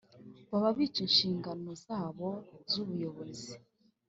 baba 0.49 0.69
bica 0.77 0.99
inshingano 1.07 1.69
zabo 1.85 2.27
z’ubuyobozi 2.71 3.53